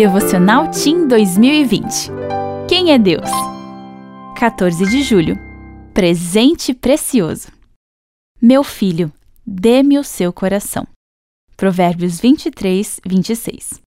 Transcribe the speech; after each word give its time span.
Devocional 0.00 0.70
Team 0.70 1.06
2020. 1.08 2.10
Quem 2.66 2.90
é 2.90 2.98
Deus? 2.98 3.28
14 4.34 4.86
de 4.86 5.02
julho. 5.02 5.38
Presente 5.92 6.72
precioso. 6.72 7.48
Meu 8.40 8.64
filho, 8.64 9.12
dê-me 9.46 9.98
o 9.98 10.02
seu 10.02 10.32
coração. 10.32 10.86
Provérbios 11.54 12.18
23, 12.18 12.98
26. 13.04 13.82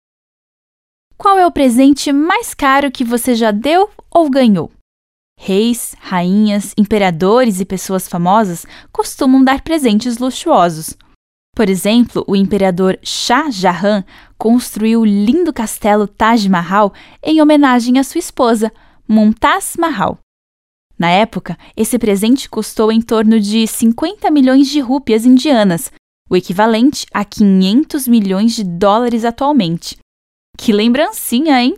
Qual 1.16 1.38
é 1.38 1.46
o 1.46 1.52
presente 1.52 2.12
mais 2.12 2.56
caro 2.56 2.90
que 2.90 3.04
você 3.04 3.36
já 3.36 3.52
deu 3.52 3.88
ou 4.10 4.32
ganhou? 4.32 4.72
Reis, 5.40 5.94
rainhas, 6.00 6.74
imperadores 6.76 7.60
e 7.60 7.66
pessoas 7.66 8.08
famosas 8.08 8.66
costumam 8.92 9.44
dar 9.44 9.62
presentes 9.62 10.18
luxuosos. 10.18 10.98
Por 11.60 11.70
exemplo, 11.70 12.24
o 12.26 12.38
imperador 12.38 12.98
Shah 13.04 13.52
Jahan 13.52 14.06
construiu 14.38 15.02
o 15.02 15.06
lindo 15.06 15.52
castelo 15.52 16.08
Taj 16.08 16.48
Mahal 16.48 16.94
em 17.22 17.42
homenagem 17.42 18.00
à 18.00 18.04
sua 18.06 18.20
esposa, 18.20 18.72
Mumtaz 19.06 19.76
Mahal. 19.78 20.20
Na 20.98 21.10
época, 21.10 21.58
esse 21.76 22.00
presente 22.00 22.50
custou 22.50 22.94
em 22.94 23.02
torno 23.02 23.42
de 23.42 23.68
50 23.68 24.32
milhões 24.32 24.70
de 24.70 24.80
rúpias 24.80 25.26
indianas, 25.26 25.92
o 26.30 26.38
equivalente 26.38 27.06
a 27.14 27.26
500 27.26 28.08
milhões 28.08 28.56
de 28.56 28.64
dólares 28.64 29.26
atualmente. 29.26 29.98
Que 30.58 30.72
lembrancinha, 30.72 31.62
hein? 31.62 31.76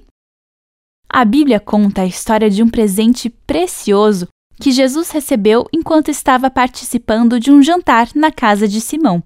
A 1.09 1.25
Bíblia 1.25 1.59
conta 1.59 2.03
a 2.03 2.05
história 2.05 2.51
de 2.51 2.61
um 2.61 2.69
presente 2.69 3.31
precioso 3.31 4.27
que 4.61 4.71
Jesus 4.71 5.09
recebeu 5.09 5.65
enquanto 5.73 6.11
estava 6.11 6.51
participando 6.51 7.39
de 7.39 7.49
um 7.51 7.63
jantar 7.63 8.09
na 8.13 8.31
casa 8.31 8.67
de 8.67 8.79
Simão. 8.79 9.23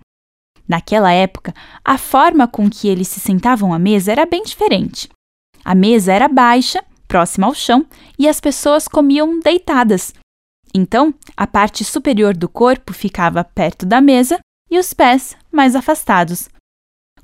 Naquela 0.68 1.12
época, 1.12 1.54
a 1.84 1.98
forma 1.98 2.48
com 2.48 2.70
que 2.70 2.88
eles 2.88 3.08
se 3.08 3.20
sentavam 3.20 3.74
à 3.74 3.80
mesa 3.80 4.12
era 4.12 4.26
bem 4.26 4.44
diferente. 4.44 5.10
A 5.64 5.76
mesa 5.76 6.12
era 6.12 6.28
baixa, 6.28 6.84
próxima 7.08 7.48
ao 7.48 7.54
chão, 7.54 7.86
e 8.18 8.28
as 8.28 8.40
pessoas 8.40 8.88
comiam 8.88 9.40
deitadas. 9.40 10.14
Então, 10.74 11.14
a 11.38 11.48
parte 11.48 11.84
superior 11.84 12.36
do 12.36 12.50
corpo 12.50 12.94
ficava 12.94 13.44
perto 13.44 13.86
da 13.86 14.02
mesa 14.02 14.40
e 14.70 14.78
os 14.78 14.94
pés 14.94 15.38
mais 15.52 15.76
afastados. 15.76 16.50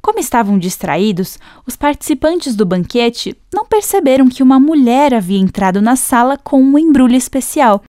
Como 0.02 0.20
estavam 0.20 0.58
distraídos, 0.58 1.38
os 1.66 1.76
participantes 1.76 2.56
do 2.56 2.66
banquete 2.66 3.38
não 3.54 3.66
perceberam 3.66 4.30
que 4.30 4.42
uma 4.42 4.60
mulher 4.60 5.14
havia 5.14 5.38
entrado 5.38 5.82
na 5.82 5.96
sala 5.96 6.38
com 6.38 6.62
um 6.62 6.78
embrulho 6.78 7.16
especial. 7.16 7.84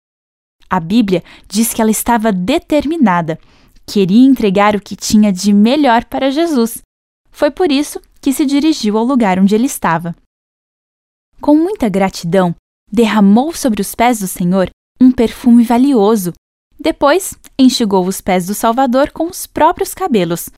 A 0.68 0.80
Bíblia 0.80 1.22
diz 1.48 1.72
que 1.72 1.80
ela 1.80 1.90
estava 1.90 2.32
determinada 2.32 3.38
queria 3.90 4.24
entregar 4.24 4.76
o 4.76 4.80
que 4.80 4.94
tinha 4.94 5.32
de 5.32 5.52
melhor 5.52 6.04
para 6.04 6.30
Jesus. 6.30 6.78
Foi 7.32 7.50
por 7.50 7.72
isso 7.72 8.00
que 8.20 8.32
se 8.32 8.46
dirigiu 8.46 8.96
ao 8.96 9.04
lugar 9.04 9.40
onde 9.40 9.54
ele 9.54 9.66
estava. 9.66 10.14
Com 11.40 11.56
muita 11.56 11.88
gratidão, 11.88 12.54
derramou 12.90 13.52
sobre 13.52 13.80
os 13.80 13.94
pés 13.94 14.20
do 14.20 14.28
Senhor 14.28 14.70
um 15.00 15.10
perfume 15.10 15.64
valioso. 15.64 16.32
Depois, 16.78 17.34
enxugou 17.58 18.06
os 18.06 18.20
pés 18.20 18.46
do 18.46 18.54
Salvador 18.54 19.10
com 19.10 19.24
os 19.24 19.46
próprios 19.46 19.92
cabelos. 19.92 20.50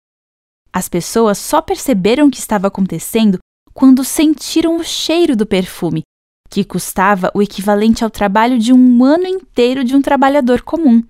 As 0.71 0.89
pessoas 0.89 1.39
só 1.39 1.63
perceberam 1.63 2.27
o 2.27 2.31
que 2.31 2.39
estava 2.39 2.67
acontecendo 2.67 3.39
quando 3.73 4.05
sentiram 4.05 4.77
o 4.77 4.85
cheiro 4.85 5.35
do 5.35 5.47
perfume, 5.47 6.03
que 6.51 6.65
custava 6.65 7.31
o 7.35 7.41
equivalente 7.41 8.05
ao 8.05 8.11
trabalho 8.11 8.59
de 8.59 8.73
um 8.73 9.05
ano 9.05 9.27
inteiro 9.27 9.83
de 9.85 9.97
um 9.97 10.03
trabalhador 10.03 10.61
comum. 10.63 11.03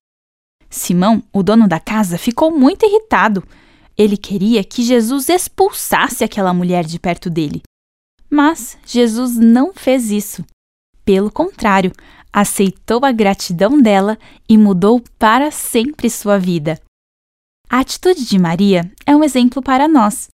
Simão, 0.73 1.23
o 1.31 1.43
dono 1.43 1.69
da 1.69 1.79
casa, 1.79 2.17
ficou 2.17 2.51
muito 2.51 2.87
irritado. 2.87 3.45
Ele 3.97 4.17
queria 4.17 4.65
que 4.65 4.83
Jesus 4.83 5.29
expulsasse 5.29 6.25
aquela 6.25 6.55
mulher 6.55 6.85
de 6.85 6.99
perto 6.99 7.29
dele. 7.29 7.63
Mas 8.29 8.79
Jesus 8.87 9.37
não 9.37 9.75
fez 9.75 10.11
isso. 10.11 10.43
Pelo 11.05 11.31
contrário, 11.31 11.93
aceitou 12.33 13.05
a 13.05 13.13
gratidão 13.13 13.81
dela 13.81 14.19
e 14.49 14.57
mudou 14.57 15.03
para 15.19 15.51
sempre 15.51 16.09
sua 16.09 16.39
vida. 16.39 16.81
A 17.69 17.81
atitude 17.81 18.25
de 18.25 18.39
Maria 18.39 18.91
é 19.07 19.15
um 19.15 19.23
exemplo 19.23 19.63
para 19.63 19.87
nós. 19.87 20.29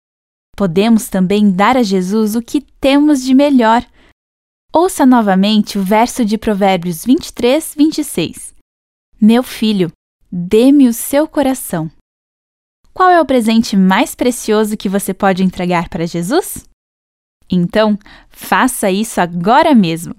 Podemos 0.55 1.09
também 1.09 1.49
dar 1.49 1.75
a 1.75 1.81
Jesus 1.81 2.35
o 2.35 2.41
que 2.41 2.61
temos 2.79 3.23
de 3.23 3.33
melhor. 3.33 3.83
Ouça 4.71 5.03
novamente 5.03 5.79
o 5.79 5.83
verso 5.83 6.23
de 6.23 6.37
Provérbios 6.37 7.03
23, 7.03 7.73
26. 7.75 8.53
Meu 9.19 9.41
filho, 9.41 9.91
Dê-me 10.31 10.87
o 10.87 10.93
seu 10.93 11.27
coração. 11.27 11.89
Qual 12.93 13.09
é 13.09 13.21
o 13.21 13.25
presente 13.25 13.77
mais 13.77 14.15
precioso 14.15 14.75
que 14.75 14.89
você 14.89 15.13
pode 15.13 15.43
entregar 15.43 15.87
para 15.87 16.07
Jesus? 16.07 16.65
Então, 17.49 17.97
faça 18.29 18.89
isso 18.91 19.21
agora 19.21 19.73
mesmo. 19.73 20.15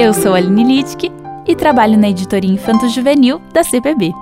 Eu 0.00 0.14
sou 0.14 0.34
Aline 0.34 0.64
Littke 0.64 1.12
e 1.46 1.54
trabalho 1.54 1.98
na 1.98 2.08
editoria 2.08 2.50
Infanto 2.50 2.88
Juvenil 2.88 3.38
da 3.52 3.62
CPB. 3.62 4.12